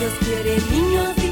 [0.00, 1.29] Dios quiere niños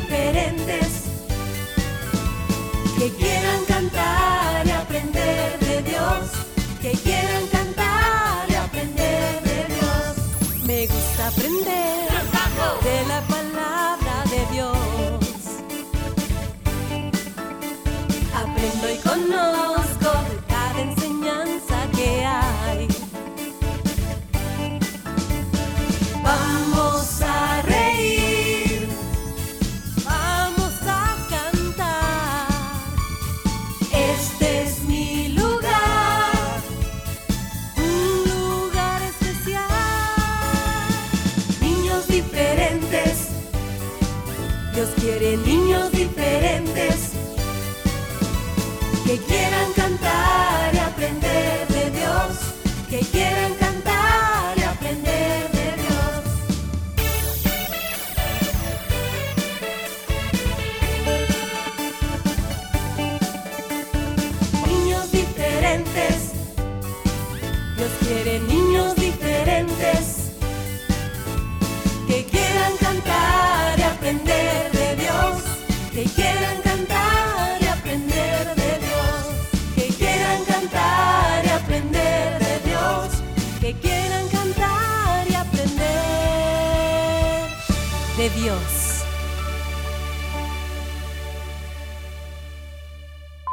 [88.49, 89.05] Dios.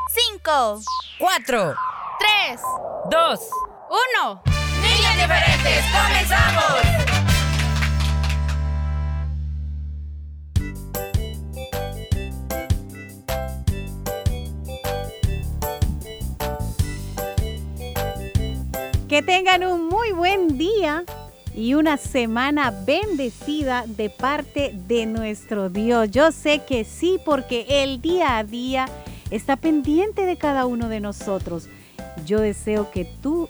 [0.07, 0.81] 5,
[1.19, 1.75] 4,
[2.17, 2.61] 3,
[3.11, 3.39] 2,
[4.23, 4.41] 1.
[4.81, 6.63] Niñas diferentes, comenzamos.
[19.09, 21.03] Que tengan un muy buen día
[21.55, 26.11] y una semana bendecida de parte de nuestro Dios.
[26.11, 28.88] Yo sé que sí, porque el día a día
[29.31, 31.69] está pendiente de cada uno de nosotros.
[32.25, 33.49] Yo deseo que tú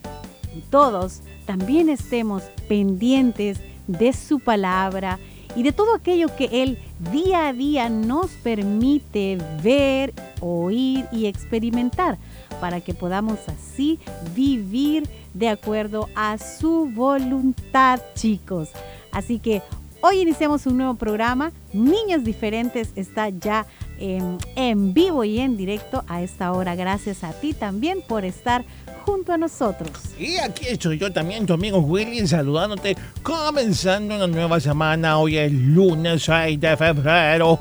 [0.56, 5.20] y todos también estemos pendientes de su palabra
[5.56, 6.78] y de todo aquello que Él
[7.12, 12.20] día a día nos permite ver, oír y experimentar
[12.56, 14.00] para que podamos así
[14.36, 18.70] vivir de acuerdo a su voluntad, chicos.
[19.12, 19.62] Así que
[20.02, 21.52] hoy iniciamos un nuevo programa.
[21.76, 23.68] Niños Diferentes está ya
[24.00, 26.76] en, vivo y en directo a esta hora.
[26.76, 28.66] Gracias a ti también por estar
[29.06, 29.92] junto a nosotros.
[30.18, 35.20] Y aquí estoy yo también, tu amigo Willy, saludándote, comenzando una nueva semana.
[35.20, 37.60] Hoy es lunes 6 de febrero.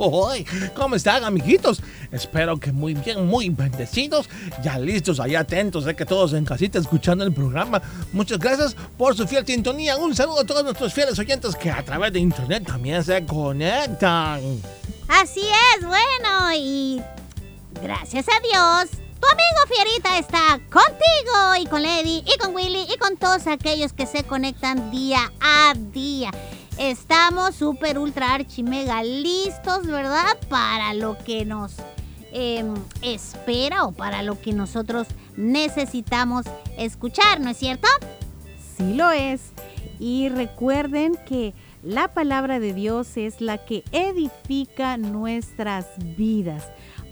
[0.74, 1.82] ¿Cómo están, amiguitos?
[2.10, 4.30] Espero que muy bien, muy bendecidos,
[4.62, 7.82] ya listos, ahí atentos, de que todos en casita escuchando el programa.
[8.12, 9.96] Muchas gracias por su fiel sintonía.
[9.96, 14.03] Un saludo a todos nuestros fieles oyentes que a través de internet también se conectan.
[14.04, 17.00] Así es, bueno, y
[17.80, 22.98] gracias a Dios, tu amigo Fierita está contigo y con Lady y con Willy y
[22.98, 26.30] con todos aquellos que se conectan día a día.
[26.76, 30.36] Estamos súper, ultra, archi, mega listos, ¿verdad?
[30.50, 31.72] Para lo que nos
[32.30, 32.62] eh,
[33.00, 36.44] espera o para lo que nosotros necesitamos
[36.76, 37.88] escuchar, ¿no es cierto?
[38.76, 39.40] Sí lo es.
[39.98, 41.54] Y recuerden que
[41.84, 45.86] la palabra de Dios es la que edifica nuestras
[46.16, 46.70] vidas.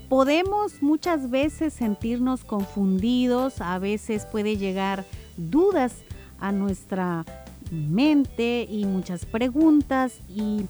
[0.09, 5.05] Podemos muchas veces sentirnos confundidos, a veces puede llegar
[5.37, 5.93] dudas
[6.39, 7.23] a nuestra
[7.71, 10.65] mente y muchas preguntas y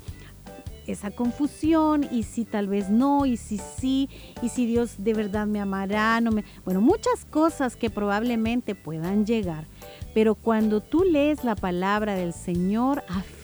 [0.85, 4.09] esa confusión y si tal vez no y si sí
[4.41, 9.25] y si Dios de verdad me amará, no me, bueno, muchas cosas que probablemente puedan
[9.25, 9.65] llegar.
[10.13, 13.01] Pero cuando tú lees la palabra del Señor,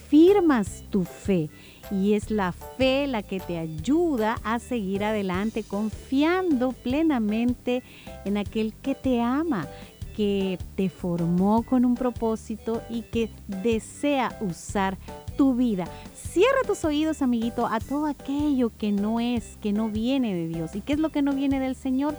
[0.10, 1.52] afirmas tu fe
[1.92, 7.84] y es la fe la que te ayuda a seguir adelante confiando plenamente
[8.26, 9.68] en aquel que te ama,
[10.16, 14.98] que te formó con un propósito y que desea usar
[15.38, 15.86] tu vida.
[16.16, 20.76] Cierra tus oídos, amiguito, a todo aquello que no es, que no viene de Dios.
[20.76, 22.16] ¿Y qué es lo que no viene del Señor?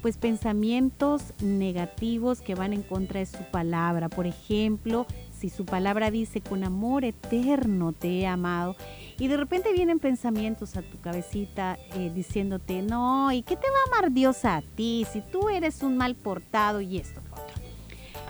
[0.00, 4.08] Pues pensamientos negativos que van en contra de su palabra.
[4.08, 5.06] Por ejemplo,
[5.44, 8.76] si su palabra dice, con amor eterno te he amado,
[9.18, 13.76] y de repente vienen pensamientos a tu cabecita eh, diciéndote, no, ¿y qué te va
[13.76, 17.62] a amar Dios a ti si tú eres un mal portado y esto, otro?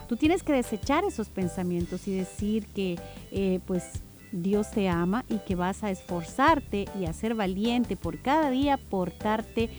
[0.09, 2.99] Tú tienes que desechar esos pensamientos y decir que
[3.31, 4.03] eh, pues
[4.33, 8.75] Dios te ama y que vas a esforzarte y a ser valiente por cada día,
[8.75, 9.69] portarte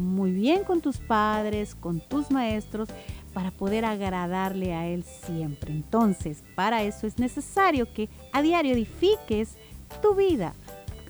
[0.00, 2.88] muy bien con tus padres, con tus maestros,
[3.34, 5.72] para poder agradarle a Él siempre.
[5.72, 9.56] Entonces, para eso es necesario que a diario edifiques
[10.00, 10.54] tu vida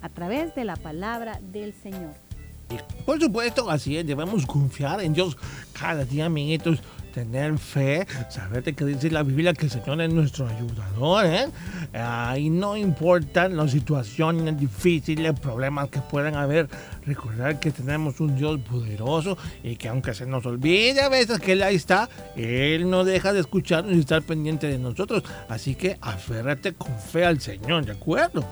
[0.01, 2.15] a través de la palabra del Señor.
[3.05, 5.37] Por supuesto, así es, debemos confiar en Dios
[5.73, 6.81] cada día, amiguitos,
[7.15, 12.41] tener fe, saber que dice la Biblia que el Señor es nuestro ayudador, ¿eh?
[12.41, 16.69] y no importan las situaciones difíciles, problemas que puedan haber,
[17.07, 21.53] recordar que tenemos un Dios poderoso y que aunque se nos olvide a veces que
[21.53, 25.23] Él ahí está, Él no deja de escucharnos y estar pendiente de nosotros.
[25.49, 28.45] Así que aférrate con fe al Señor, ¿de acuerdo?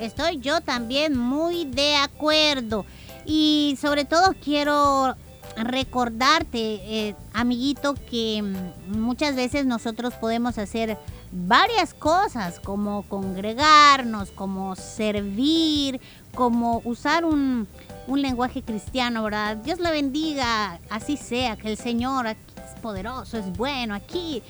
[0.00, 2.86] Estoy yo también muy de acuerdo.
[3.26, 5.14] Y sobre todo quiero
[5.56, 10.98] recordarte, eh, amiguito, que mm, muchas veces nosotros podemos hacer
[11.32, 16.00] varias cosas, como congregarnos, como servir,
[16.34, 17.66] como usar un,
[18.06, 19.56] un lenguaje cristiano, ¿verdad?
[19.56, 22.36] Dios le bendiga, así sea, que el Señor es
[22.80, 24.42] poderoso, es bueno aquí.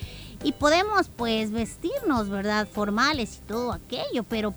[0.44, 2.66] Y podemos pues vestirnos, ¿verdad?
[2.66, 4.54] Formales y todo aquello, pero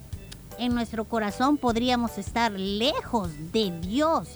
[0.57, 4.29] en nuestro corazón podríamos estar lejos de Dios.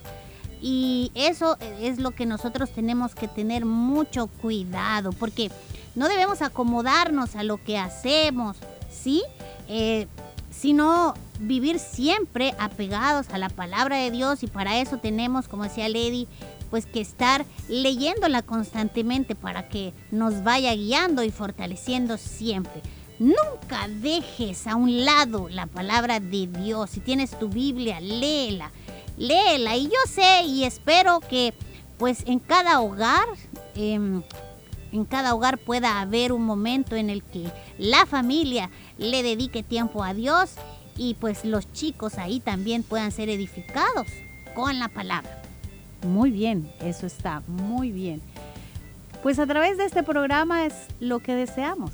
[0.62, 5.52] Y eso es lo que nosotros tenemos que tener mucho cuidado, porque
[5.96, 8.58] no debemos acomodarnos a lo que hacemos,
[8.90, 9.24] ¿sí?
[9.68, 10.08] Eh,
[10.52, 15.88] sino vivir siempre apegados a la palabra de Dios y para eso tenemos, como decía
[15.88, 16.28] Lady,
[16.70, 22.82] pues que estar leyéndola constantemente para que nos vaya guiando y fortaleciendo siempre.
[23.20, 26.92] Nunca dejes a un lado la palabra de Dios.
[26.92, 28.72] Si tienes tu Biblia, léela
[29.20, 29.76] léela.
[29.78, 31.54] Y yo sé y espero que
[32.00, 33.28] pues en cada hogar,
[33.76, 34.24] em,
[34.92, 40.04] en cada hogar pueda haber un momento en el que la familia le dedique tiempo
[40.04, 40.56] a Dios
[40.98, 44.08] y pues los chicos ahí también puedan ser edificados
[44.56, 45.42] con la palabra.
[46.08, 48.22] Muy bien, eso está muy bien.
[49.22, 51.92] Pues a través de este programa es lo que deseamos,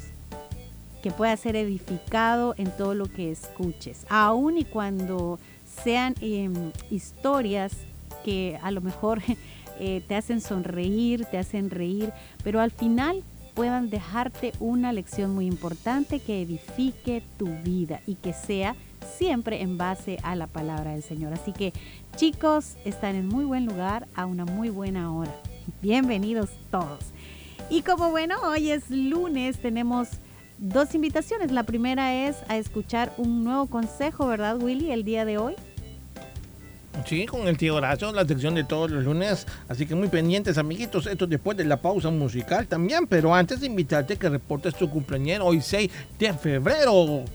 [1.01, 5.39] que pueda ser edificado en todo lo que escuches, aun y cuando
[5.83, 7.73] sean em, historias
[8.23, 9.21] que a lo mejor
[9.79, 12.11] eh, te hacen sonreír, te hacen reír,
[12.43, 13.23] pero al final
[13.53, 18.75] puedan dejarte una lección muy importante que edifique tu vida y que sea
[19.17, 21.33] siempre en base a la palabra del Señor.
[21.33, 21.71] Así que
[22.17, 25.33] chicos, están en muy buen lugar a una muy buena hora.
[25.81, 27.05] Bienvenidos todos.
[27.69, 30.09] Y como bueno, hoy es lunes, tenemos
[30.57, 31.51] dos invitaciones.
[31.51, 35.55] La primera es a escuchar un nuevo consejo, ¿verdad, Willy, el día de hoy?
[37.05, 39.45] Sí, con el tío Horacio, la sección de todos los lunes.
[39.67, 41.05] Así que muy pendientes, amiguitos.
[41.07, 43.05] Esto después de la pausa musical también.
[43.05, 47.25] Pero antes de invitarte que reportes tu cumpleaños hoy 6 de febrero.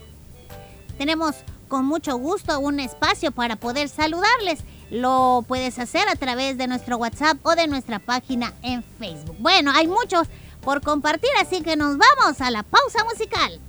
[0.97, 1.37] Tenemos
[1.69, 4.61] con mucho gusto un espacio para poder saludarles.
[4.91, 9.37] Lo puedes hacer a través de nuestro WhatsApp o de nuestra página en Facebook.
[9.39, 10.27] Bueno, hay muchos
[10.61, 13.61] por compartir, así que nos vamos a la pausa musical.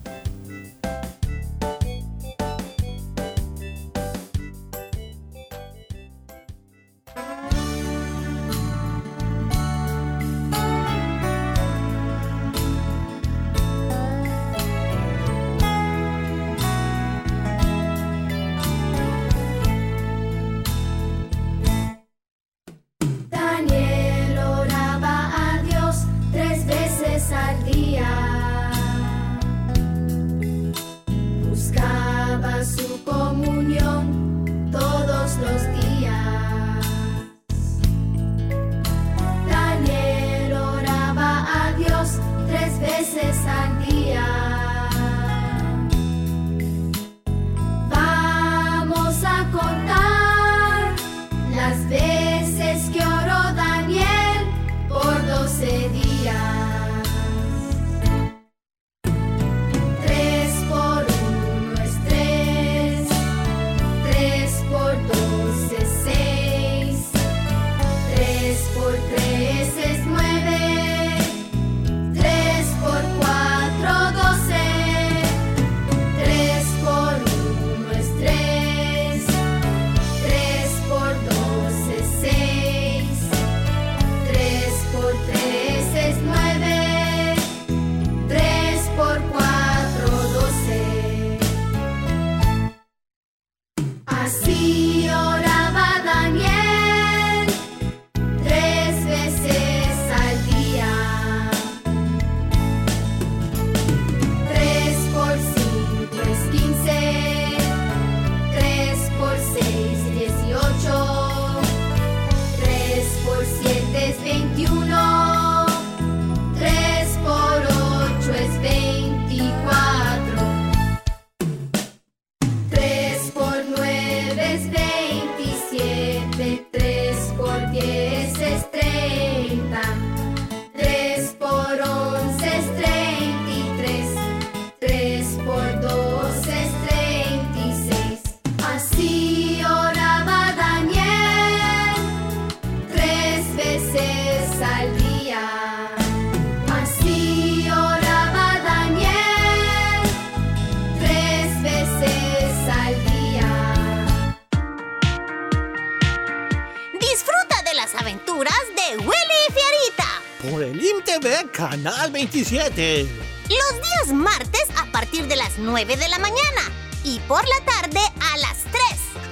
[161.50, 163.04] Canal 27.
[163.50, 166.62] Los días martes a partir de las 9 de la mañana
[167.04, 168.58] y por la tarde a las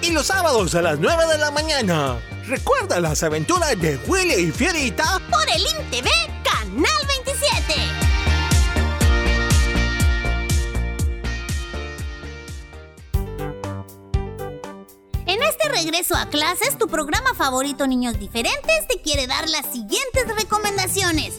[0.02, 0.10] 3.
[0.10, 2.20] Y los sábados a las 9 de la mañana.
[2.48, 6.10] Recuerda las aventuras de Willy y Fierita por el INTV
[6.44, 7.74] Canal 27.
[15.28, 20.26] En este regreso a clases, tu programa favorito Niños Diferentes te quiere dar las siguientes
[20.36, 21.36] recomendaciones.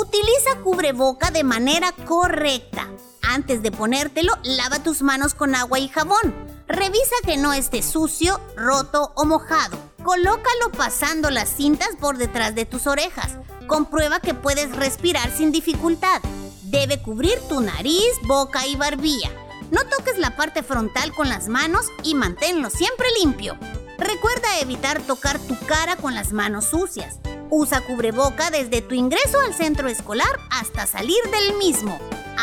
[0.00, 2.86] Utiliza cubreboca de manera correcta.
[3.20, 6.36] Antes de ponértelo, lava tus manos con agua y jabón.
[6.68, 9.76] Revisa que no esté sucio, roto o mojado.
[10.04, 13.38] Colócalo pasando las cintas por detrás de tus orejas.
[13.66, 16.22] Comprueba que puedes respirar sin dificultad.
[16.62, 19.32] Debe cubrir tu nariz, boca y barbilla.
[19.72, 23.58] No toques la parte frontal con las manos y manténlo siempre limpio.
[23.98, 27.18] Recuerda evitar tocar tu cara con las manos sucias.
[27.50, 31.98] Usa cubreboca desde tu ingreso al centro escolar hasta salir del mismo,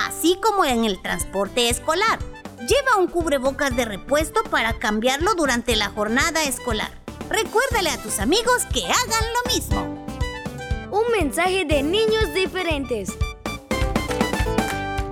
[0.05, 2.19] así como en el transporte escolar.
[2.59, 6.91] Lleva un cubrebocas de repuesto para cambiarlo durante la jornada escolar.
[7.29, 10.05] Recuérdale a tus amigos que hagan lo mismo.
[10.91, 13.13] Un mensaje de niños diferentes.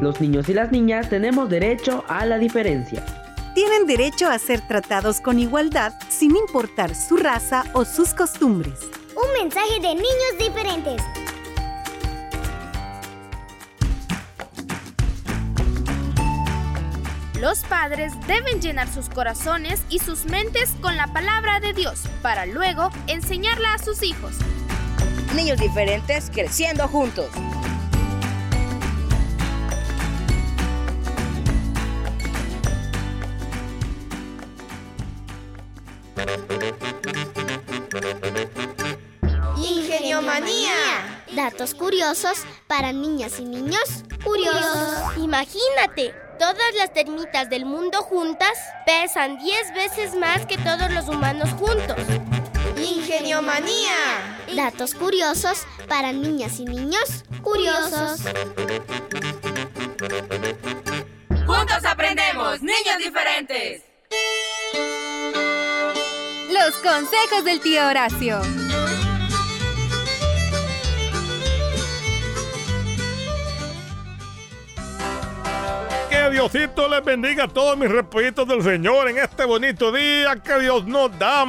[0.02, 3.23] Los niños y las niñas tenemos derecho a la diferencia.
[3.54, 8.80] Tienen derecho a ser tratados con igualdad sin importar su raza o sus costumbres.
[9.16, 11.02] Un mensaje de niños diferentes.
[17.40, 22.48] Los padres deben llenar sus corazones y sus mentes con la palabra de Dios para
[22.48, 24.36] luego enseñarla a sus hijos.
[25.36, 27.30] Niños diferentes creciendo juntos.
[41.44, 43.84] Datos curiosos para niñas y niños
[44.24, 45.18] curiosos.
[45.18, 51.50] Imagínate, todas las termitas del mundo juntas pesan 10 veces más que todos los humanos
[51.60, 51.98] juntos.
[52.78, 54.40] Ingenio Manía.
[54.56, 58.22] Datos curiosos para niñas y niños curiosos.
[61.46, 63.84] Juntos aprendemos, niños diferentes.
[66.54, 68.40] Los consejos del tío Horacio.
[76.30, 80.86] Diosito les bendiga a todos mis repollitos del Señor en este bonito día que Dios
[80.86, 81.46] nos da.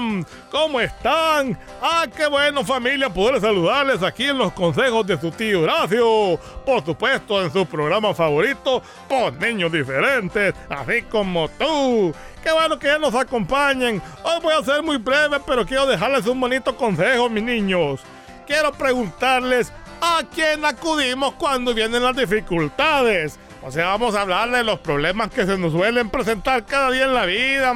[0.50, 1.58] ¿Cómo están?
[1.80, 6.38] Ah, qué bueno familia poder saludarles aquí en los consejos de su tío Horacio.
[6.66, 12.12] Por supuesto en su programa favorito, por niños diferentes, así como tú.
[12.42, 14.02] Qué bueno que nos acompañen.
[14.24, 18.00] Hoy voy a ser muy breve, pero quiero dejarles un bonito consejo, mis niños.
[18.46, 23.38] Quiero preguntarles a quién acudimos cuando vienen las dificultades.
[23.66, 27.04] O sea, vamos a hablar de los problemas que se nos suelen presentar cada día
[27.04, 27.72] en la vida.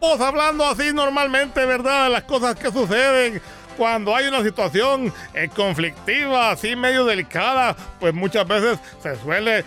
[0.00, 2.04] Pues hablando así normalmente, ¿verdad?
[2.04, 3.42] De las cosas que suceden
[3.76, 9.64] cuando hay una situación eh, conflictiva, así medio delicada, pues muchas veces se suele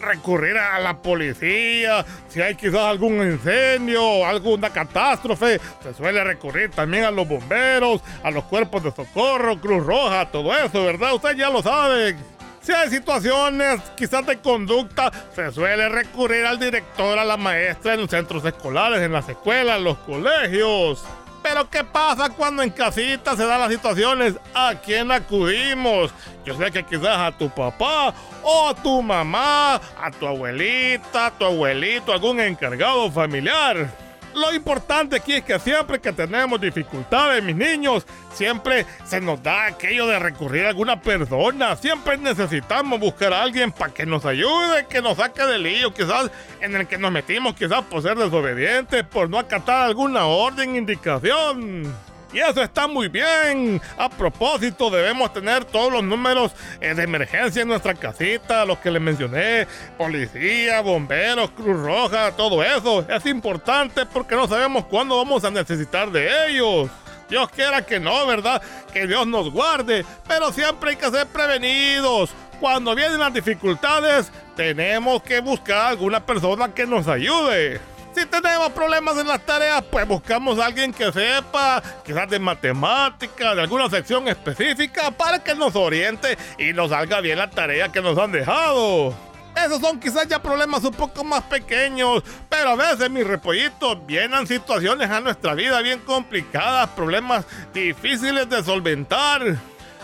[0.00, 2.04] recurrir a la policía.
[2.28, 8.30] Si hay quizás algún incendio alguna catástrofe, se suele recurrir también a los bomberos, a
[8.30, 11.14] los cuerpos de socorro, Cruz Roja, todo eso, ¿verdad?
[11.14, 12.16] Usted ya lo sabe.
[12.62, 18.02] Si hay situaciones quizás de conducta, se suele recurrir al director, a la maestra en
[18.02, 21.04] los centros escolares, en las escuelas, en los colegios.
[21.42, 24.34] Pero ¿qué pasa cuando en casita se dan las situaciones?
[24.54, 26.12] ¿A quién acudimos?
[26.44, 28.14] Yo sé que quizás a tu papá
[28.44, 33.90] o a tu mamá, a tu abuelita, a tu abuelito, algún encargado familiar.
[34.34, 39.66] Lo importante aquí es que siempre que tenemos dificultades, mis niños, siempre se nos da
[39.66, 41.76] aquello de recurrir a alguna persona.
[41.76, 46.30] Siempre necesitamos buscar a alguien para que nos ayude, que nos saque del lío, quizás
[46.60, 52.11] en el que nos metimos, quizás por ser desobedientes, por no acatar alguna orden, indicación.
[52.32, 53.80] Y eso está muy bien.
[53.98, 58.90] A propósito, debemos tener todos los números eh, de emergencia en nuestra casita, los que
[58.90, 59.66] les mencioné,
[59.98, 63.06] policía, bomberos, Cruz Roja, todo eso.
[63.08, 66.90] Es importante porque no sabemos cuándo vamos a necesitar de ellos.
[67.28, 68.60] Dios quiera que no, ¿verdad?
[68.92, 70.04] Que Dios nos guarde.
[70.28, 72.30] Pero siempre hay que ser prevenidos.
[72.60, 77.80] Cuando vienen las dificultades, tenemos que buscar alguna persona que nos ayude.
[78.14, 83.54] Si tenemos problemas en las tareas, pues buscamos a alguien que sepa, quizás de matemática,
[83.54, 88.02] de alguna sección específica, para que nos oriente y nos salga bien la tarea que
[88.02, 89.14] nos han dejado.
[89.56, 94.46] Esos son quizás ya problemas un poco más pequeños, pero a veces, mis repollitos, vienen
[94.46, 99.42] situaciones a nuestra vida bien complicadas, problemas difíciles de solventar.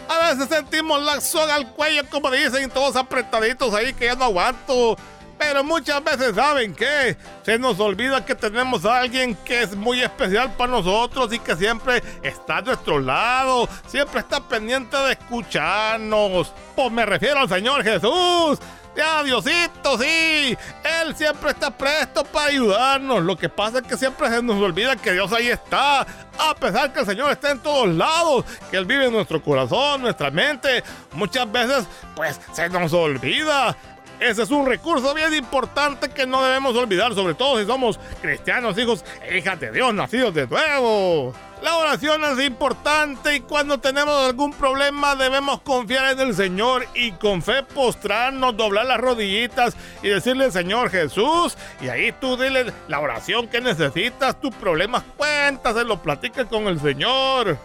[0.09, 4.25] A veces sentimos la soga al cuello, como dicen, todos apretaditos ahí que ya no
[4.25, 4.97] aguanto.
[5.39, 7.17] Pero muchas veces, ¿saben qué?
[7.45, 11.57] Se nos olvida que tenemos a alguien que es muy especial para nosotros y que
[11.57, 16.53] siempre está a nuestro lado, siempre está pendiente de escucharnos.
[16.75, 18.59] Pues me refiero al Señor Jesús.
[18.99, 20.59] Ya, Diosito, sí.
[20.83, 23.23] Él siempre está presto para ayudarnos.
[23.23, 26.01] Lo que pasa es que siempre se nos olvida que Dios ahí está.
[26.37, 30.03] A pesar que el Señor está en todos lados, que Él vive en nuestro corazón,
[30.03, 30.83] nuestra mente.
[31.13, 33.77] Muchas veces, pues, se nos olvida.
[34.21, 38.77] Ese es un recurso bien importante que no debemos olvidar, sobre todo si somos cristianos,
[38.77, 41.33] hijos e hijas de Dios, nacidos de nuevo.
[41.63, 47.13] La oración es importante y cuando tenemos algún problema debemos confiar en el Señor y
[47.13, 53.01] con fe postrarnos, doblar las rodillitas y decirle Señor Jesús y ahí tú dile la
[53.01, 57.59] oración que necesitas, tus problemas cuéntaselo, platica con el Señor.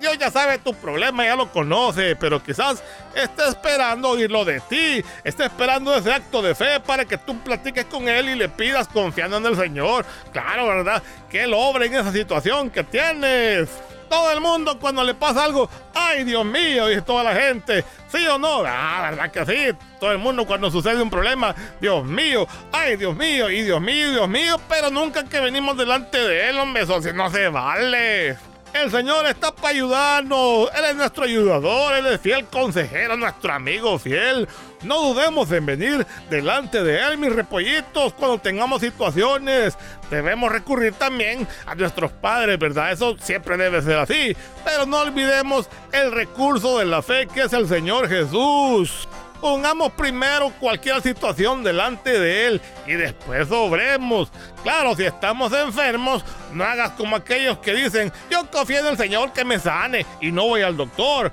[0.00, 2.82] Dios ya sabe tu problema, ya lo conoce, pero quizás
[3.14, 5.02] esté esperando oírlo de ti.
[5.24, 8.88] Está esperando ese acto de fe para que tú platiques con Él y le pidas
[8.88, 10.04] confiando en el Señor.
[10.32, 11.02] Claro, ¿verdad?
[11.30, 13.70] Que Él obre en esa situación que tienes.
[14.08, 18.24] Todo el mundo cuando le pasa algo, ay Dios mío, dice toda la gente, ¿sí
[18.28, 18.62] o no?
[18.64, 19.76] Ah, ¿verdad que sí?
[19.98, 24.12] Todo el mundo cuando sucede un problema, Dios mío, ay Dios mío, y Dios mío,
[24.12, 28.36] Dios mío, pero nunca que venimos delante de Él, hombre, eso no se vale.
[28.82, 30.68] El Señor está para ayudarnos.
[30.76, 31.94] Él es nuestro ayudador.
[31.94, 34.46] Él es fiel consejero, nuestro amigo fiel.
[34.82, 39.76] No dudemos en venir delante de Él, mis repollitos, cuando tengamos situaciones.
[40.10, 42.92] Debemos recurrir también a nuestros padres, ¿verdad?
[42.92, 44.36] Eso siempre debe ser así.
[44.64, 49.08] Pero no olvidemos el recurso de la fe que es el Señor Jesús.
[49.40, 54.30] Pongamos primero cualquier situación delante de Él y después obremos.
[54.66, 59.32] Claro, si estamos enfermos, no hagas como aquellos que dicen, yo confío en el Señor
[59.32, 61.30] que me sane y no voy al doctor.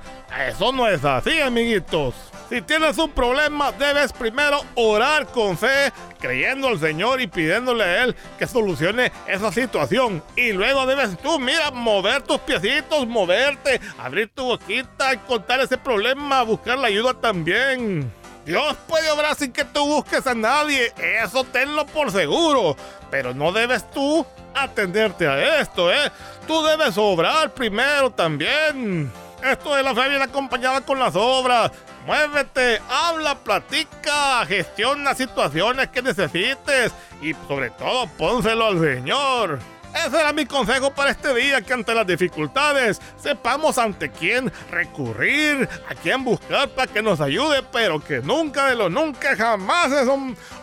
[0.48, 2.14] Eso no es así, amiguitos.
[2.48, 8.04] Si tienes un problema, debes primero orar con fe, creyendo al Señor y pidiéndole a
[8.04, 10.22] Él que solucione esa situación.
[10.36, 15.80] Y luego debes tú, mira, mover tus piecitos, moverte, abrir tu boquita y contar ese
[15.80, 18.12] problema, buscar la ayuda también.
[18.46, 22.76] Dios puede obrar sin que tú busques a nadie, eso tenlo por seguro.
[23.10, 26.12] Pero no debes tú atenderte a esto, ¿eh?
[26.48, 29.12] Tú debes obrar primero también.
[29.44, 31.72] Esto de la fe viene acompañada con las obras.
[32.06, 39.60] Muévete, habla, platica, gestiona situaciones que necesites y sobre todo pónselo al Señor.
[39.94, 45.70] Ese era mi consejo para este día, que ante las dificultades sepamos ante quién recurrir,
[45.90, 49.92] a quién buscar para que nos ayude, pero que nunca de lo nunca jamás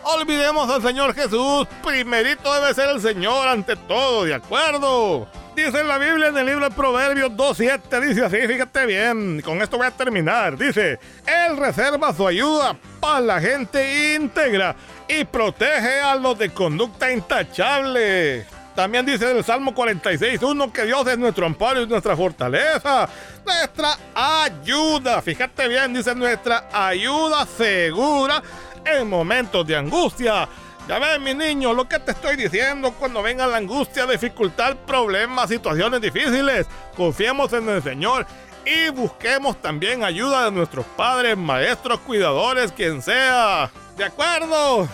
[0.03, 1.67] olvidemos al Señor Jesús.
[1.83, 5.27] Primerito debe ser el Señor ante todo, ¿de acuerdo?
[5.55, 9.77] Dice la Biblia en el libro de Proverbios 2.7, dice así, fíjate bien, con esto
[9.77, 10.57] voy a terminar.
[10.57, 14.75] Dice, Él reserva su ayuda para la gente íntegra
[15.07, 18.45] y protege a los de conducta intachable.
[18.81, 23.07] También dice el Salmo 46.1 que Dios es nuestro amparo y nuestra fortaleza,
[23.45, 25.21] nuestra ayuda.
[25.21, 28.41] Fíjate bien, dice nuestra ayuda segura
[28.83, 30.49] en momentos de angustia.
[30.87, 35.49] Ya ven, mi niño, lo que te estoy diciendo cuando venga la angustia, dificultad, problemas,
[35.49, 36.65] situaciones difíciles.
[36.97, 38.25] Confiemos en el Señor
[38.65, 43.69] y busquemos también ayuda de nuestros padres, maestros, cuidadores, quien sea.
[43.95, 44.89] ¿De acuerdo?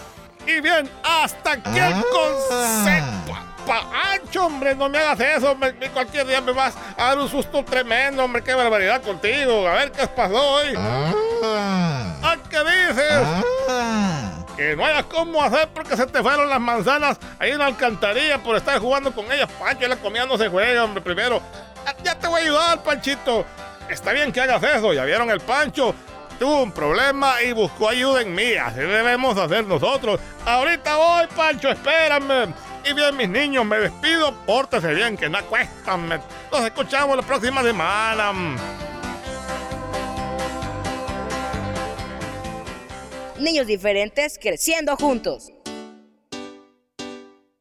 [0.46, 3.57] Y bien, hasta aquí el consejo.
[3.70, 5.74] Ancho, hombre, no me hagas eso, hombre.
[5.94, 8.44] Cualquier día me vas a dar un susto tremendo, hombre.
[8.44, 9.68] Qué barbaridad contigo.
[9.68, 10.74] A ver qué pasó hoy.
[10.76, 13.28] ¿A qué dices?
[14.56, 18.40] Que no hayas cómo hacer porque se te fueron las manzanas ahí en la alcantarilla
[18.40, 19.50] por estar jugando con ellas.
[19.60, 21.42] Pancho, la comida no se juega, hombre, primero.
[22.04, 23.46] Ya te voy a ayudar, Panchito.
[23.90, 24.94] Está bien que hagas eso.
[24.94, 25.94] Ya vieron el Pancho
[26.38, 28.54] tuvo un problema y buscó ayuda en mí.
[28.54, 30.20] Así debemos hacer nosotros.
[30.46, 32.54] Ahorita voy, Pancho, espérame.
[32.90, 34.34] Y bien, mis niños, me despido.
[34.46, 35.98] Pórtese bien, que no cuesta.
[35.98, 38.32] Nos escuchamos la próxima semana.
[43.40, 45.52] Niños diferentes creciendo juntos.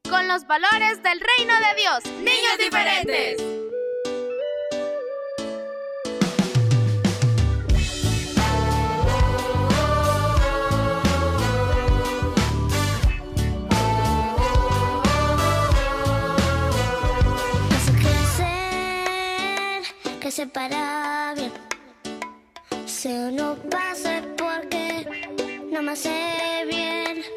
[0.08, 2.04] Con los valores del reino de Dios.
[2.18, 3.55] Niños diferentes.
[20.36, 21.50] Se para bien.
[22.84, 25.06] Se no pase porque
[25.72, 26.10] no me hace
[26.68, 27.35] bien.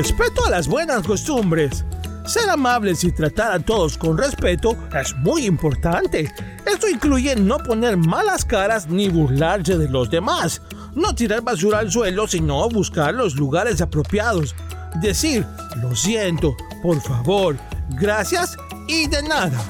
[0.00, 1.84] Respeto a las buenas costumbres.
[2.24, 6.32] Ser amables y tratar a todos con respeto es muy importante.
[6.64, 10.62] Esto incluye no poner malas caras ni burlarse de los demás.
[10.94, 14.54] No tirar basura al suelo, sino buscar los lugares apropiados.
[15.02, 15.44] Decir,
[15.82, 17.58] lo siento, por favor,
[17.90, 18.56] gracias
[18.88, 19.62] y de nada.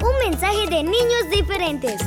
[0.00, 2.02] Un mensaje de niños diferentes.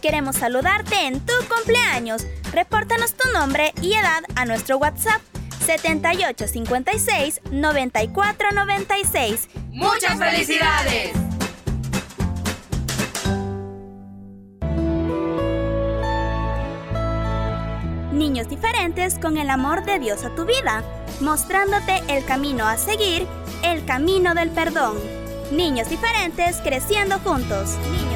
[0.00, 2.26] Queremos saludarte en tu cumpleaños.
[2.50, 5.20] Repórtanos tu nombre y edad a nuestro WhatsApp
[5.66, 9.48] 7856 9496.
[9.72, 11.12] ¡Muchas felicidades!
[18.12, 20.82] Niños Diferentes con el amor de Dios a tu vida,
[21.20, 23.26] mostrándote el camino a seguir,
[23.62, 24.96] el camino del perdón.
[25.52, 27.76] Niños Diferentes creciendo juntos.
[27.92, 28.15] Niños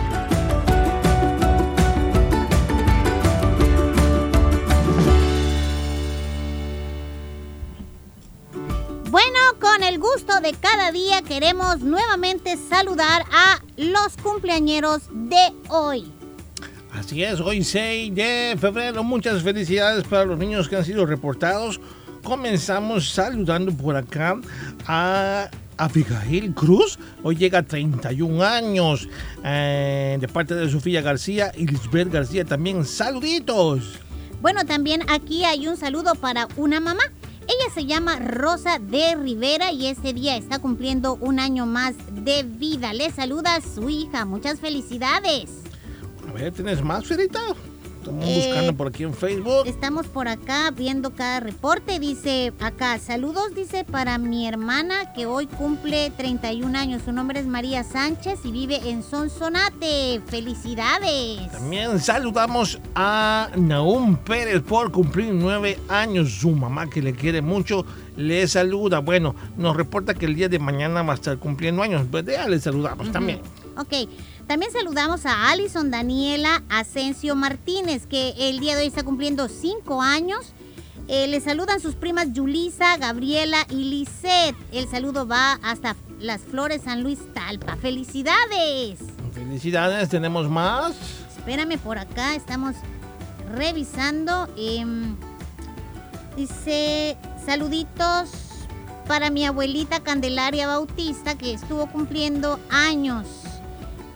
[9.81, 16.11] Con el gusto de cada día queremos nuevamente saludar a los cumpleañeros de hoy.
[16.93, 19.03] Así es, hoy 6 de febrero.
[19.03, 21.79] Muchas felicidades para los niños que han sido reportados.
[22.23, 24.39] Comenzamos saludando por acá
[24.85, 26.99] a Abigail Cruz.
[27.23, 29.09] Hoy llega a 31 años.
[29.43, 32.85] eh, de parte de Sofía García y Lisbeth García también.
[32.85, 33.99] Saluditos.
[34.41, 37.03] Bueno, también aquí hay un saludo para una mamá.
[37.47, 42.43] Ella se llama Rosa de Rivera y este día está cumpliendo un año más de
[42.43, 42.93] vida.
[42.93, 44.25] Le saluda su hija.
[44.25, 45.49] Muchas felicidades.
[46.29, 47.41] A ver, ¿tienes más, Ferita?
[48.01, 49.63] Estamos Eh, buscando por aquí en Facebook.
[49.67, 51.99] Estamos por acá viendo cada reporte.
[51.99, 57.03] Dice acá, saludos, dice para mi hermana que hoy cumple 31 años.
[57.05, 60.19] Su nombre es María Sánchez y vive en Sonsonate.
[60.27, 61.51] Felicidades.
[61.51, 66.31] También saludamos a Naum Pérez por cumplir nueve años.
[66.31, 67.85] Su mamá, que le quiere mucho,
[68.17, 68.99] le saluda.
[68.99, 72.05] Bueno, nos reporta que el día de mañana va a estar cumpliendo años.
[72.09, 73.41] Pues ya le saludamos también.
[73.77, 74.09] Ok,
[74.51, 80.01] también saludamos a Alison Daniela Asensio Martínez, que el día de hoy está cumpliendo 5
[80.01, 80.51] años.
[81.07, 84.57] Eh, le saludan sus primas Yulisa, Gabriela y Lisette.
[84.73, 87.77] El saludo va hasta Las Flores San Luis Talpa.
[87.77, 88.99] ¡Felicidades!
[89.33, 90.95] Felicidades, tenemos más.
[91.37, 92.75] Espérame por acá, estamos
[93.55, 94.49] revisando.
[94.57, 95.15] em,
[96.35, 98.31] dice, saluditos
[99.07, 103.40] para mi abuelita Candelaria Bautista que estuvo cumpliendo años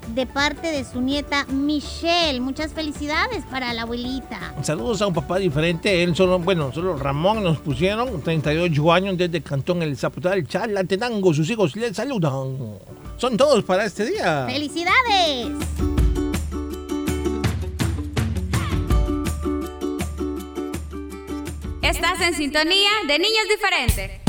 [0.08, 2.40] de parte de su nieta Michelle.
[2.40, 4.54] Muchas felicidades para la abuelita.
[4.62, 6.04] Saludos a un papá diferente.
[6.04, 11.34] Él solo, bueno, solo Ramón nos pusieron 38 años desde Cantón El Zapotal, Chalatenango.
[11.34, 12.80] Sus hijos le saludan.
[13.18, 14.46] Son todos para este día.
[14.48, 15.48] ¡Felicidades!
[21.82, 24.25] Estás en sintonía de niños diferentes.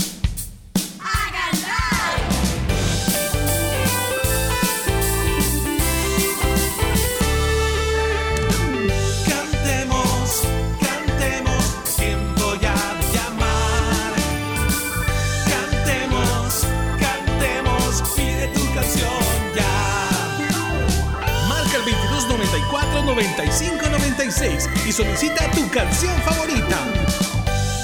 [23.16, 26.76] 2294 95 96 y solicita tu canción favorita.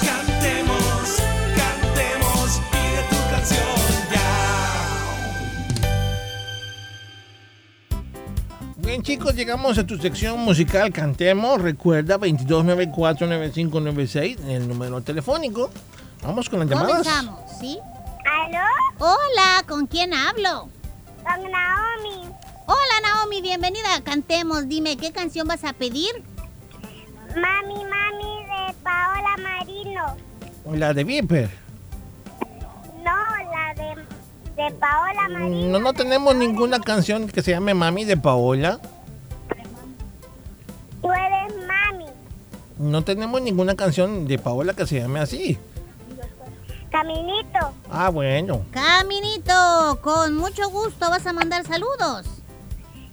[0.05, 1.17] Cantemos,
[1.57, 3.65] cantemos, pide tu canción
[4.11, 4.21] ya.
[8.77, 11.59] Bien chicos, llegamos a tu sección musical Cantemos.
[11.59, 15.71] Recuerda 2294-9596, el número telefónico.
[16.21, 17.07] Vamos con las llamadas.
[17.07, 17.79] Comenzamos, ¿sí?
[18.23, 18.59] ¿Aló?
[18.99, 20.69] Hola, ¿con quién hablo?
[21.23, 22.31] Con Naomi.
[22.65, 24.67] Hola Naomi, bienvenida a Cantemos.
[24.69, 26.23] Dime, ¿qué canción vas a pedir?
[27.35, 30.15] Mami, mami de Paola Marino.
[30.71, 31.49] La de Viper.
[33.03, 33.11] No,
[33.51, 35.67] la de, de Paola Marino.
[35.67, 38.79] No, no tenemos ninguna canción que se llame Mami de Paola.
[41.01, 42.05] Tú eres mami.
[42.77, 45.57] No tenemos ninguna canción de Paola que se llame así.
[46.91, 47.73] Caminito.
[47.91, 48.61] Ah, bueno.
[48.71, 52.27] Caminito, con mucho gusto vas a mandar saludos.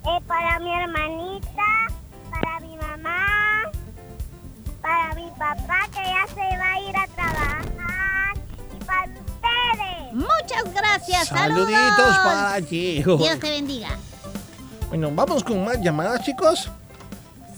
[0.06, 1.66] Eh, para mi hermanita,
[2.30, 3.62] para mi mamá,
[4.80, 8.34] para mi papá que ya se va a ir a trabajar
[8.74, 10.12] y para ustedes.
[10.14, 11.70] Muchas gracias, saludos.
[11.70, 13.02] Saluditos para ti.
[13.02, 13.90] Dios te bendiga.
[14.88, 16.70] Bueno, vamos con más llamadas, chicos.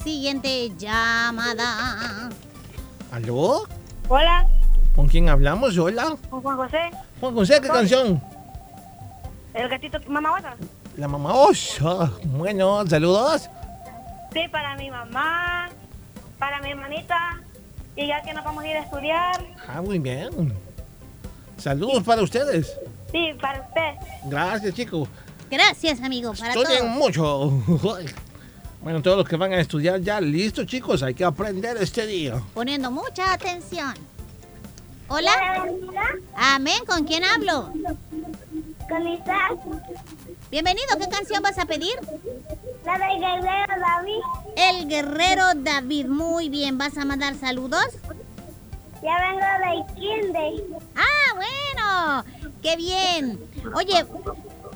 [0.03, 2.29] Siguiente llamada.
[3.13, 3.69] ¿Aló?
[4.09, 4.47] Hola,
[4.97, 5.79] ¿Con quién hablamos?
[5.79, 6.17] Hola.
[6.29, 8.21] con Juan José, Juan José, ¿qué canción?
[9.55, 10.57] el gatito mamá.
[10.97, 12.11] La mamá Osa.
[12.25, 13.49] Bueno, saludos.
[14.33, 15.69] Sí, para mi mamá,
[16.39, 17.41] para mi hermanita,
[17.97, 19.45] y ya que nos vamos a ir a estudiar.
[19.69, 20.53] Ah, muy bien.
[21.59, 22.77] Saludos para ustedes.
[23.11, 23.95] Sí, para usted.
[24.25, 25.09] Gracias, chicos.
[25.51, 26.95] Gracias, amigo, para Estudien todos.
[26.97, 27.53] mucho.
[28.83, 31.05] Bueno, todos los que van a estudiar ya, listos, chicos.
[31.05, 32.43] Hay que aprender este día.
[32.53, 33.95] Poniendo mucha atención.
[35.07, 35.31] Hola.
[36.35, 37.71] Amén, ¿con quién hablo?
[38.89, 39.53] Con Isaac,
[40.53, 41.95] Bienvenido, ¿qué canción vas a pedir?
[42.85, 44.21] la del guerrero David.
[44.55, 47.87] El guerrero David, muy bien, ¿vas a mandar saludos?
[49.03, 50.65] Ya vengo de kinder.
[50.95, 52.25] Ah, bueno,
[52.61, 53.41] qué bien.
[53.75, 54.05] Oye,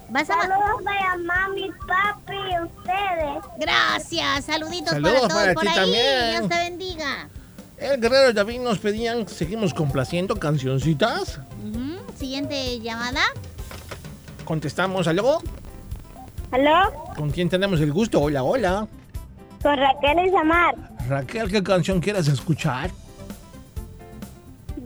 [0.09, 0.41] vas a...
[0.41, 3.45] Saludos para mami, papi y ustedes.
[3.59, 5.75] Gracias, saluditos Saludos para todos para por ti ahí.
[5.75, 6.31] también.
[6.31, 7.29] Dios te bendiga.
[7.77, 11.39] El guerrero David nos pedían, seguimos complaciendo cancioncitas.
[12.19, 13.21] Siguiente llamada.
[14.47, 15.43] Contestamos, ¿aló?
[16.51, 16.93] ¿Aló?
[17.17, 18.21] ¿Con quién tenemos el gusto?
[18.21, 18.87] Hola, hola.
[19.63, 20.75] Con Raquel y Samar.
[21.09, 22.91] Raquel, ¿qué canción quieres escuchar?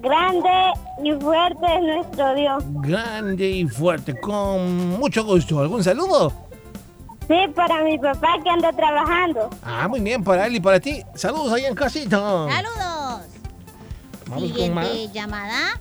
[0.03, 0.73] Grande
[1.05, 2.65] y fuerte es nuestro Dios.
[2.83, 5.61] Grande y fuerte, con mucho gusto.
[5.61, 6.33] ¿Algún saludo?
[7.29, 9.51] Sí, para mi papá que anda trabajando.
[9.63, 11.03] Ah, muy bien, para él y para ti.
[11.15, 12.19] Saludos ahí en casita.
[12.19, 13.23] Saludos.
[14.27, 14.89] Vamos con más.
[14.89, 15.81] Siguiente llamada.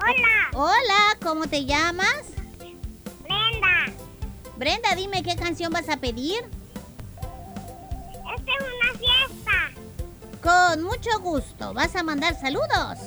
[0.00, 2.33] Hola, Hola, ¿cómo te llamas?
[4.56, 4.94] Brenda.
[4.94, 6.42] Dime qué canción vas a pedir.
[8.36, 9.70] Esta es una fiesta.
[10.42, 11.72] Con mucho gusto.
[11.74, 12.98] ¿Vas a mandar saludos?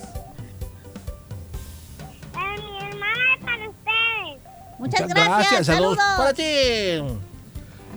[2.34, 4.40] Para mi hermana y para ustedes.
[4.80, 5.66] Muchas, gracias.
[5.66, 6.18] Saludos Saludos.
[6.18, 6.44] para ti.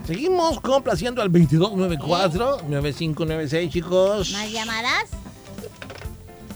[0.07, 4.33] Seguimos complaciendo al 2294-9596, chicos.
[4.33, 5.11] ¿Más llamadas?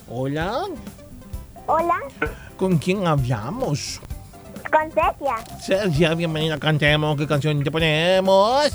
[0.09, 0.65] Hola.
[1.67, 1.99] Hola,
[2.59, 4.01] ¿Con quién hablamos?
[4.75, 5.37] Con Cecia.
[5.61, 6.59] Sergio, bienvenida.
[6.59, 7.17] Cantemos.
[7.17, 8.73] ¿Qué canción te ponemos?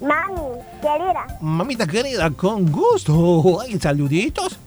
[0.00, 1.26] Mami, querida.
[1.40, 3.60] Mamita querida, con gusto.
[3.60, 4.58] Ay, saluditos.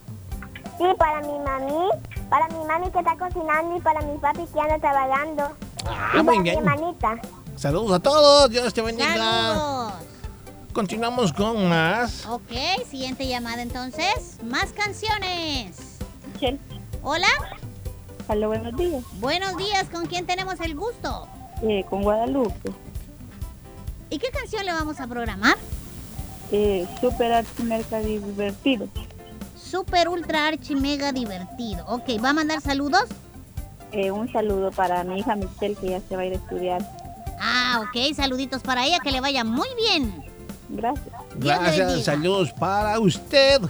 [0.77, 1.89] Sí, para mi mami,
[2.29, 5.51] para mi mami que está cocinando y para mi papi que anda trabajando.
[5.85, 6.43] Ah, y muy para bien.
[6.43, 7.21] mi hermanita.
[7.55, 8.49] Saludos a todos.
[8.49, 9.15] Dios te bendiga.
[9.15, 9.93] Saludos.
[10.73, 12.25] Continuamos con más.
[12.27, 12.51] Ok,
[12.89, 14.37] siguiente llamada entonces.
[14.43, 15.97] Más canciones.
[17.01, 17.27] Hola.
[18.29, 19.03] Hola, buenos días.
[19.19, 21.27] Buenos días, ¿con quién tenemos el gusto?
[21.63, 22.71] Eh, con Guadalupe.
[24.09, 25.55] ¿Y qué canción le vamos a programar?
[26.51, 27.45] Eh, super
[28.03, 28.87] divertido.
[29.55, 31.85] super ultra archi mega divertido.
[31.87, 33.05] Ok, ¿va a mandar saludos?
[33.93, 36.81] Eh, un saludo para mi hija Michelle que ya se va a ir a estudiar.
[37.39, 40.23] Ah, ok, saluditos para ella, que le vaya muy bien.
[40.69, 41.15] Gracias.
[41.37, 43.61] Dios Gracias, saludos para usted.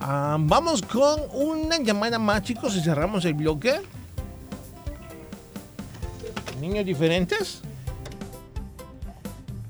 [0.00, 3.80] Ah, vamos con una llamada más, chicos, y cerramos el bloque.
[6.60, 7.62] Niños diferentes.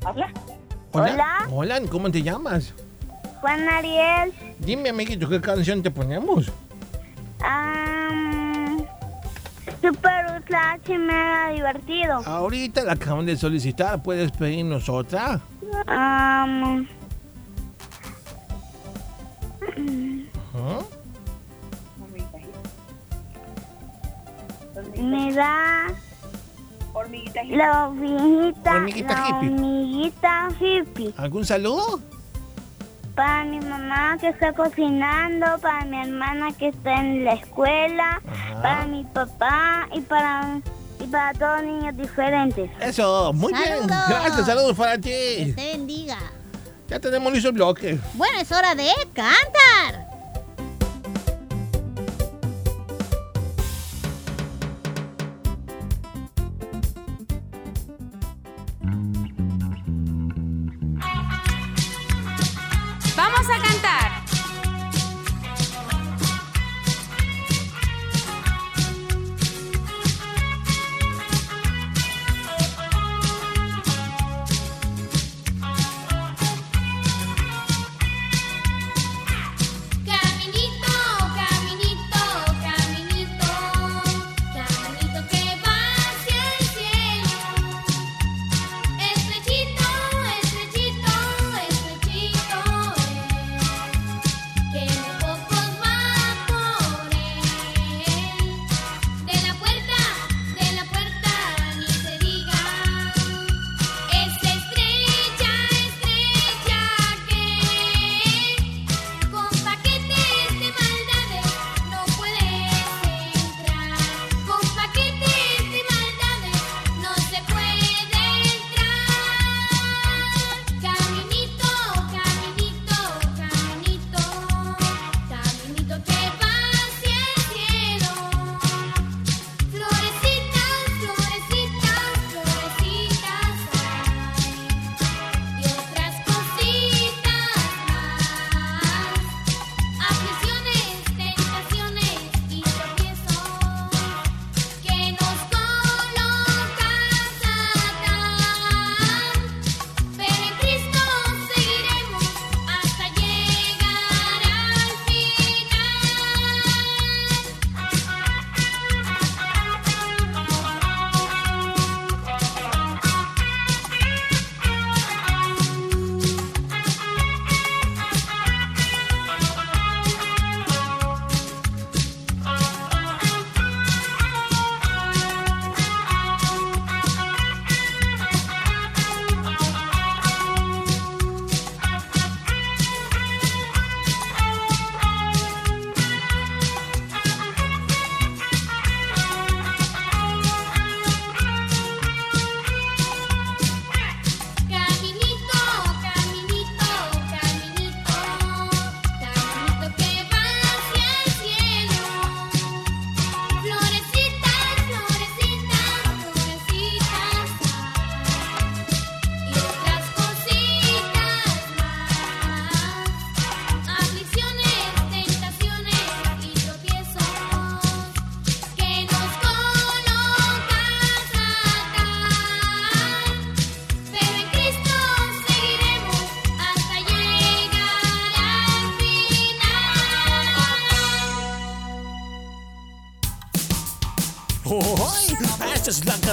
[0.04, 0.30] Hola.
[0.92, 1.48] Hola.
[1.50, 2.74] Hola, ¿cómo te llamas?
[3.40, 4.32] Juan Ariel.
[4.58, 6.50] Dime, amiguito, ¿qué canción te ponemos?
[7.42, 8.84] am,
[9.80, 12.22] super ultra mega divertido.
[12.26, 15.40] Ahorita la acaban de solicitar, ¿puedes pedirnos otra?
[15.86, 16.86] Am,
[27.56, 29.48] la hormiguita, Hormiguita la hippie.
[29.50, 31.14] hormiguita hippie.
[31.16, 32.00] ¿Algún saludo?
[33.14, 38.22] Para mi mamá que está cocinando, para mi hermana que está en la escuela,
[38.62, 40.60] para mi papá y para
[41.00, 42.70] y para todos niños diferentes.
[42.80, 43.86] Eso, muy bien.
[43.86, 45.10] Gracias, saludos para ti.
[45.10, 46.18] Que te bendiga.
[46.88, 47.98] Ya tenemos listo el bloque.
[48.14, 50.09] Bueno, es hora de cantar.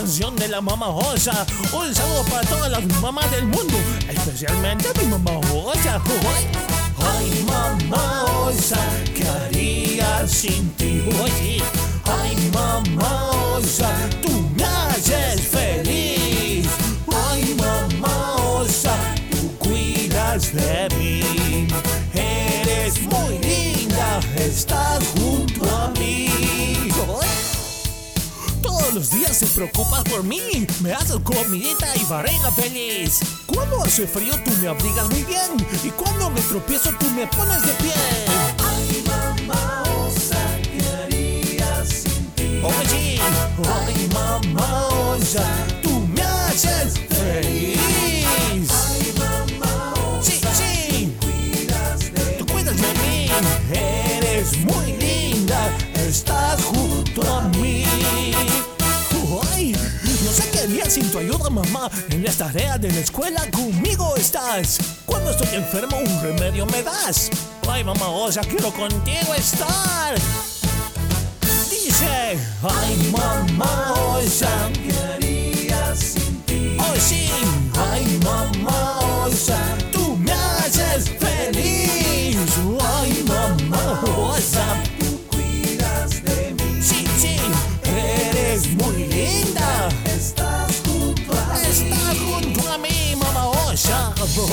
[0.08, 1.46] De la mamá Osa.
[1.74, 3.78] Un saludo para todas las mamás del mundo,
[4.08, 6.02] especialmente mi mamá Osa.
[6.98, 7.46] ¡Ay!
[7.46, 8.80] Mamá Osa,
[9.14, 11.04] ¿qué haría sin ti?
[11.22, 11.62] Oye,
[12.06, 13.92] ay, mamá Osa,
[14.22, 16.68] tú me haces feliz.
[17.30, 18.96] Ay, mamá Osa,
[19.30, 21.68] tú cuidas de mí.
[22.14, 25.04] Eres muy linda, estás
[28.98, 30.66] los días se preocupas por mí.
[30.82, 33.20] Me haces comidita y varena feliz.
[33.46, 35.52] Cuando hace frío tú me abrigas muy bien.
[35.84, 37.94] Y cuando me tropiezo tú me pones de pie.
[38.58, 42.60] Ay, mamá, osa, ¿qué haría sin ti?
[42.64, 43.20] Oye,
[43.86, 45.46] ay, mamá, osa,
[45.84, 47.78] tú me haces feliz.
[60.98, 61.90] Sin tu ayuda, mamá.
[62.10, 64.80] En las tareas de la escuela conmigo estás.
[65.06, 67.30] Cuando estoy enfermo, un remedio me das.
[67.70, 70.16] Ay, mamá osa, quiero contigo estar.
[71.70, 74.16] Dice, ay, mamá
[74.74, 76.78] ¿qué haría sin ti?
[76.80, 77.30] Oh, sí,
[77.92, 79.60] ay, mamá osa,
[94.38, 94.44] Que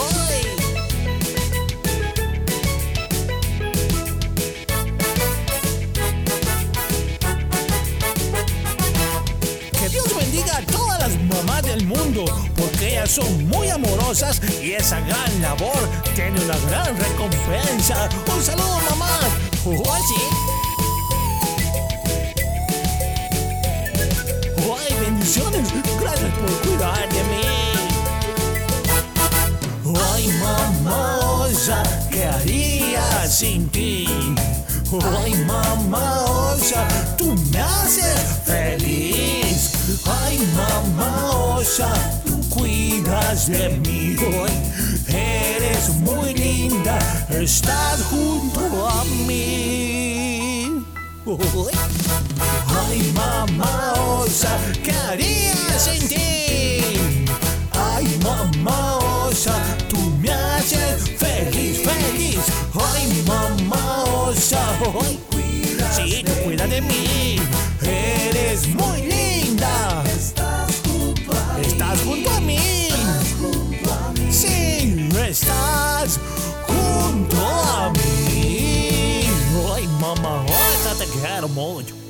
[9.91, 12.25] Dios bendiga a todas las mamás del mundo,
[12.57, 15.77] porque ellas son muy amorosas y esa gran labor
[16.15, 18.09] tiene una gran recompensa.
[18.35, 19.05] Un saludo, mamá.
[25.01, 25.69] Bendiciones.
[26.01, 26.64] Gracias por
[33.35, 34.07] sin ti?
[35.19, 36.23] Ay, mamá
[36.53, 36.87] osa,
[37.19, 39.73] tú me haces feliz.
[40.07, 41.91] Ay, mamá osa,
[42.25, 44.17] tú cuidas de mí.
[44.21, 46.97] Ay, eres muy linda,
[47.29, 50.85] estás junto a mí.
[51.27, 51.75] Ay,
[52.87, 56.79] Ay, mamá osa, ¿qué haría sin ti?
[57.73, 59.55] Ay, mamá osa,
[59.89, 62.14] tú me haces feliz, feliz.
[62.75, 64.61] Ay, mamá osa,
[65.03, 65.21] ay,
[65.95, 67.37] sí, tú cuida de mí.
[67.83, 70.03] Eres muy linda.
[70.07, 71.67] Estás junto a mí.
[71.67, 72.89] Estás junto a mí.
[74.31, 76.19] Sí, estás
[76.67, 79.29] junto a mí.
[79.75, 82.04] Ay, mamá osa, te quiero mucho.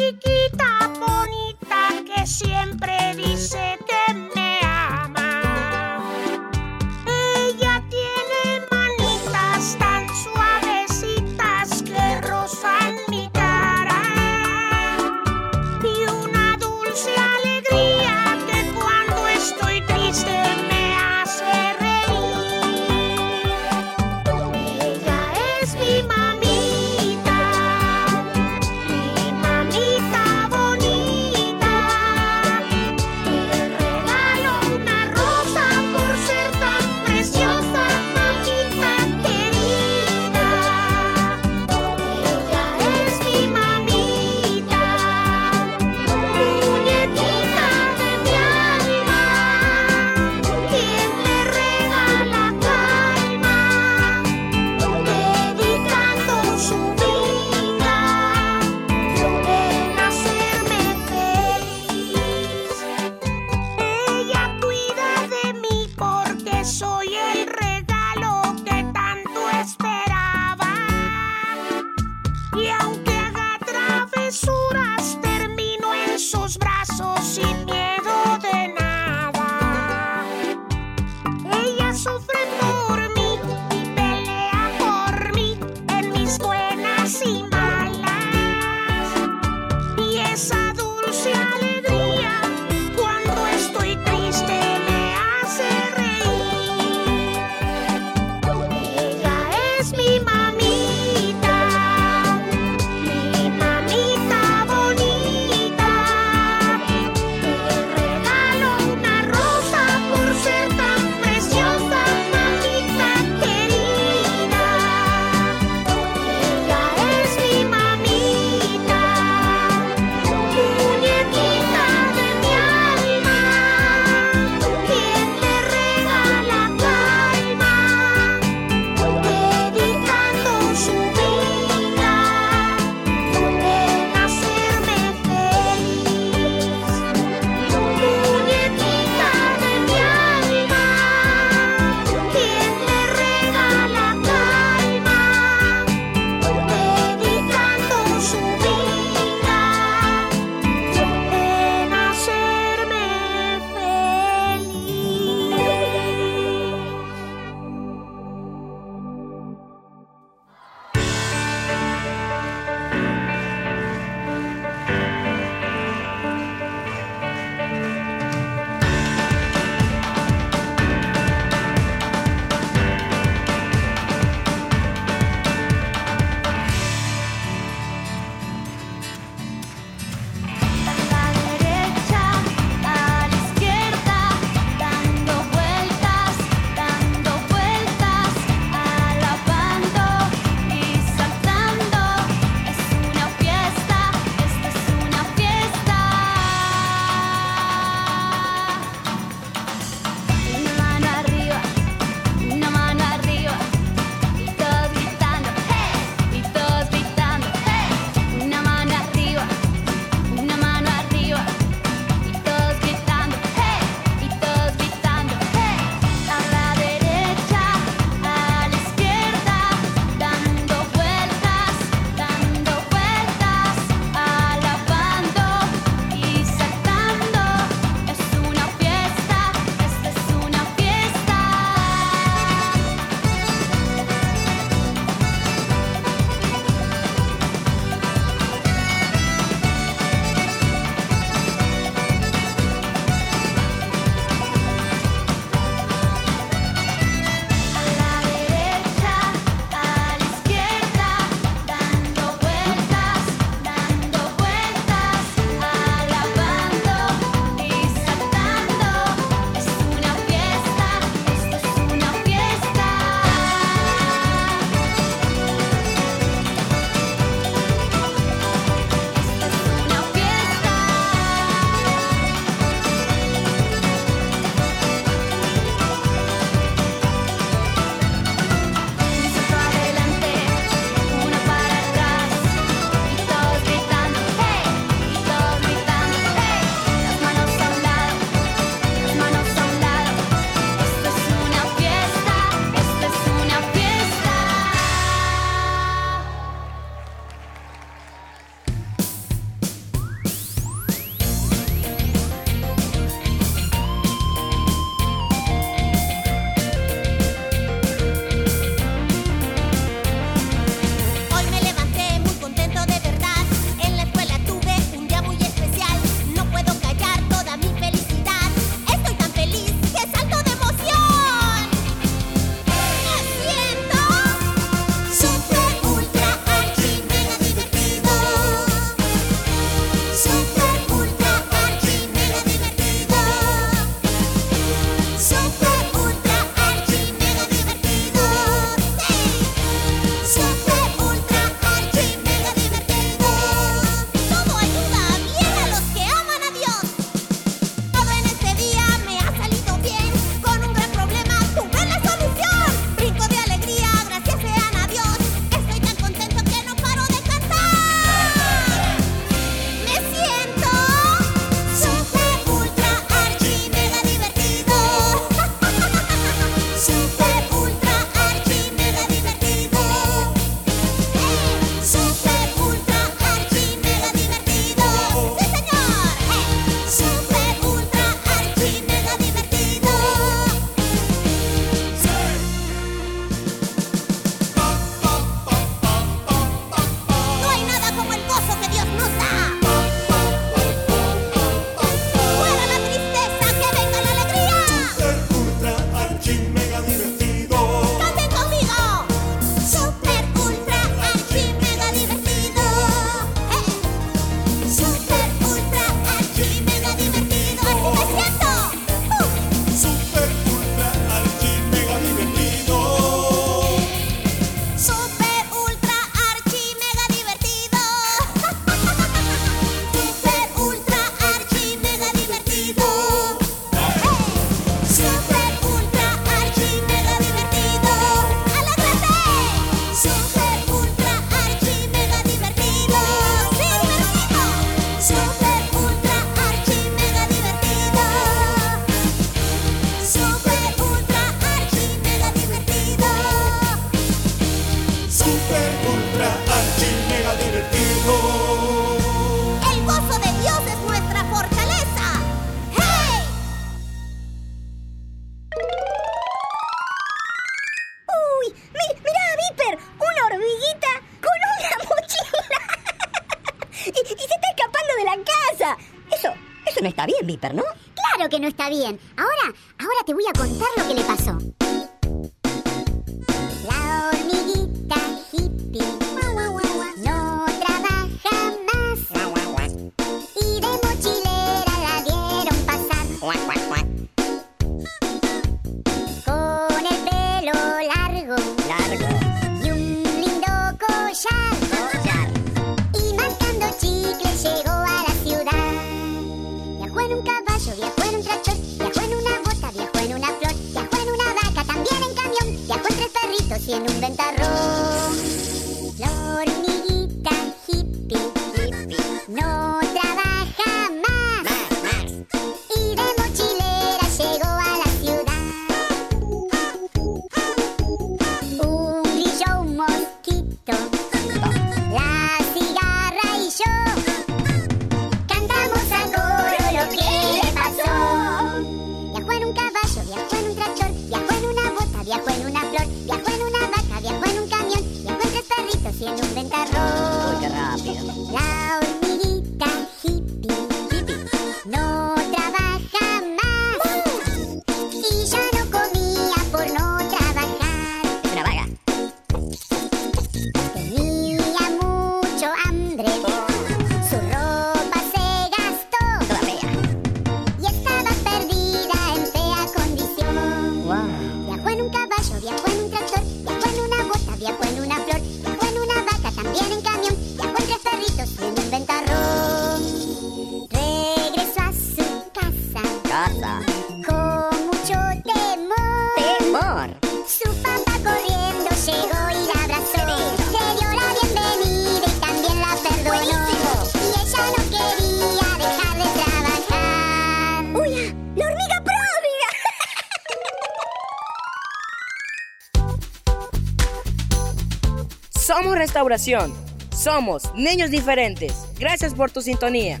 [596.96, 598.52] Somos niños diferentes.
[598.78, 600.00] Gracias por tu sintonía.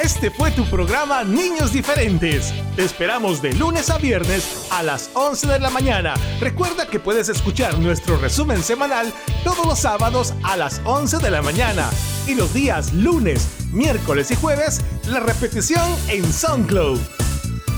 [0.00, 2.54] Este fue tu programa Niños Diferentes.
[2.76, 6.14] Te esperamos de lunes a viernes a las 11 de la mañana.
[6.40, 9.12] Recuerda que puedes escuchar nuestro resumen semanal
[9.44, 11.90] todos los sábados a las 11 de la mañana
[12.26, 14.80] y los días lunes, miércoles y jueves
[15.10, 17.17] la repetición en SoundCloud.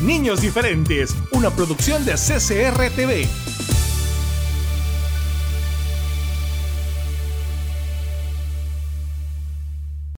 [0.03, 3.29] Niños Diferentes, una producción de CCR TV.